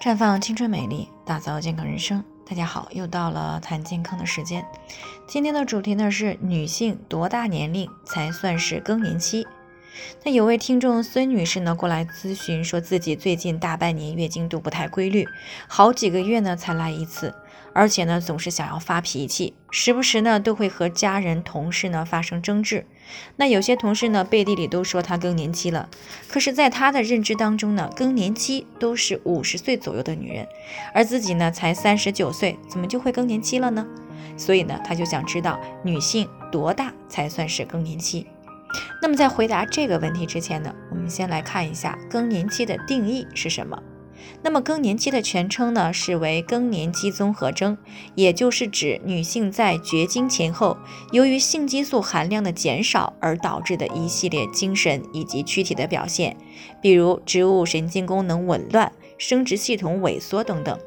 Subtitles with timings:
[0.00, 2.24] 绽放青春美丽，打造健康人生。
[2.48, 4.64] 大家好，又到了谈健康的时间。
[5.28, 9.46] 今天的主题呢是女性多大年龄才算是更年期？
[10.24, 15.28] 那有位听众孙女士呢过来咨询，说自己最近大半年月经都不太规律，
[15.68, 17.32] 好几个月呢才来一次。
[17.74, 22.86] 而且呢，总是想要发脾气，时不时呢都会和家人、同事呢发生争执。
[23.36, 25.88] 那有些同事呢背地里都说她更年期了，
[26.28, 30.46] 可是，在她的认知当中呢，更年期都是五十岁左右的女人，
[30.94, 33.86] 而自己呢才三十九岁，怎么就会更年期了呢？
[34.36, 38.26] 所以呢，她就想知道女性多大才算是更年期。
[39.02, 43.82] 那么在回答这个问题之前呢，我们先来看一下更年期的定义是什么。
[44.42, 47.76] 那么更年期的全称呢是为更年期综合征，
[48.14, 50.76] 也就是指女性在绝经前后，
[51.12, 56.36] 由于性激素含量的减少而导致的一系列精神以及躯体的表现，
[56.80, 60.78] 比如植物神经功能紊乱、生殖系统萎缩等等，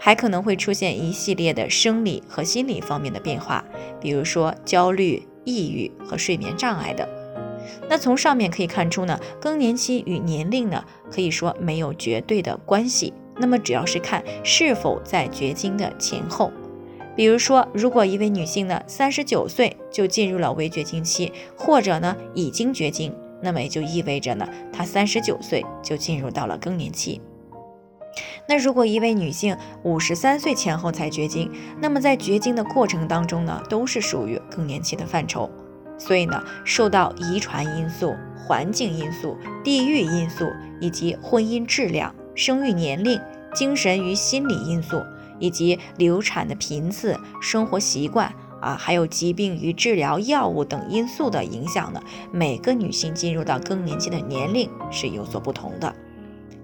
[0.00, 3.64] 还可能会出现一系列的生理和心理方面的变化，
[4.00, 7.06] 比如说焦虑、抑郁和睡眠障碍等。
[7.88, 13.12] 那从上面可以看出呢，更年期与年龄呢可以说没有绝对的关系。
[13.38, 16.52] 那么主要是看是否在绝经的前后。
[17.14, 27.20] 比如说，如果一位女性呢三十九岁就进入了微绝经期，或者呢已经绝经，那么也就意味着呢她三十九岁就进入到了更年期。
[28.46, 35.50] 那如果一位女性五十三岁前后才绝经，那么在绝经的过程当中呢都是属于更年期的范畴。
[36.04, 40.50] 所以呢，受到遗传因素、环境因素、地域因素
[40.80, 43.20] 以及婚姻质量、生育年龄、
[43.54, 45.00] 精神与心理因素，
[45.38, 55.94] 以及流产的频次、生活习惯啊，还有疾病与治疗药物等因素的影响呢，每个女性进入到更年期的年龄是有所不同的。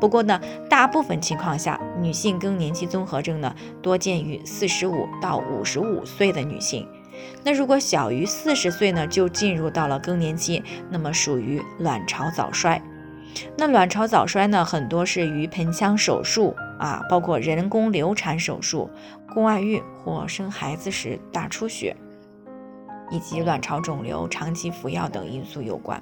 [0.00, 0.40] 不过呢，
[0.70, 6.86] 大部分情况下，女性更年期综合症呢，多见于四十五到五十五岁的女性。
[7.42, 12.80] 那如果小于四十岁呢，就进入到了更年期，那么属于卵巢早衰。
[13.56, 18.88] 那卵巢早衰呢，很多是与盆腔手术啊，包括人工流产手术、
[19.32, 21.96] 宫外孕或生孩子时大出血，
[23.10, 26.00] 以及卵巢肿瘤、长期服药等因素有关。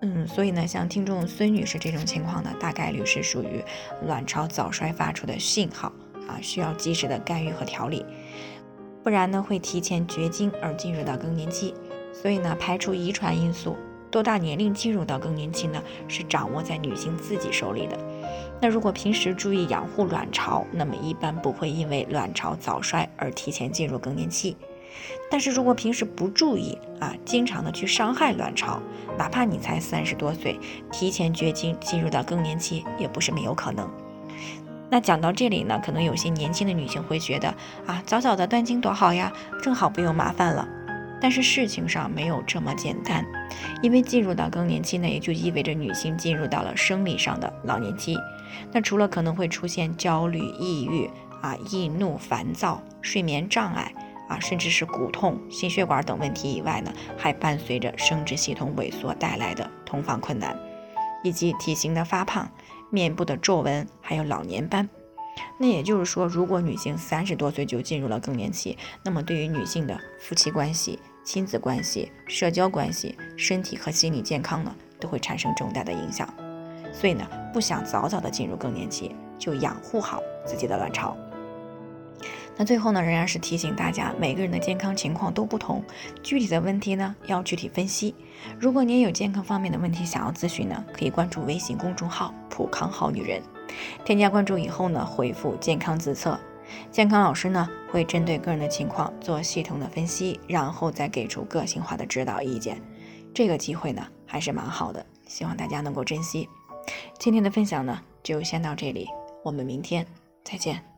[0.00, 3.62] 嗯，所以呢，像听众孙女士这种情况呢，大概率是属于
[4.06, 5.92] 卵巢早衰发出的信号
[6.26, 8.04] 啊，需要及时的干预和调理。
[9.02, 11.74] 不然呢，会提前绝经而进入到更年期。
[12.12, 13.76] 所以呢，排除遗传因素，
[14.10, 15.82] 多大年龄进入到更年期呢？
[16.06, 17.98] 是掌握在女性自己手里的。
[18.60, 24.56] 那如果平时注意养护卵巢，那么一般不会因为卵巢早衰而提前进入更年期。
[25.30, 28.80] 但是如果平时不注意啊，经常的去伤害卵巢，
[29.18, 30.60] 哪怕你才三十多岁，
[30.92, 33.90] 提前绝经进入到更年期也不是没有可能。
[34.92, 37.48] 那讲到这里呢，可能有些年轻的女性会觉得
[37.86, 39.32] 啊，早早的断经多好呀，
[39.62, 40.68] 正好不用麻烦了。
[41.18, 43.24] 但是事情上没有这么简单，
[43.80, 48.18] 因为进入到更年期呢，也就意味着女性进入到了生理上的老年期。
[48.70, 51.08] 那除了可能会出现焦虑、抑郁
[51.40, 53.90] 啊、易怒、烦躁、睡眠障碍
[54.28, 60.54] 啊，甚至是骨痛、心血管等问题以外呢，还伴随着生殖系统萎缩带来的同房困难，
[61.24, 62.46] 以及体型的发胖。
[62.92, 64.88] 面部的皱纹，还有老年斑。
[65.58, 76.28] 那也就是说，如果女性三十多岁就进入了更年期，那么对于女性的夫妻关系、亲子关系、社交关系、身体和心理健康呢，都会产生重大的影响。
[76.92, 81.16] 所以呢，不想早早的进入更年期，就养护好自己的卵巢。
[82.56, 85.82] 那最后呢，仍然是提醒大家，每个人的健康情况都不同，
[86.22, 88.14] 具体的问题呢要具体分析。
[88.58, 93.42] 如果您有健康方面的问题想要咨询呢，可以关注微信公众号“普康好女人”，
[94.04, 96.38] 添加关注以后呢，回复“健康自测”，
[96.92, 102.80] 健康老师呢会针对个人的情况做系统的分析，然后再给出个性化的指导意见。
[103.34, 106.48] 这个机会呢还是蛮好的，希望大家能够珍惜。
[107.18, 109.08] 今天的分享呢就先到这里，
[109.42, 110.06] 我们明天
[110.44, 110.91] 再见。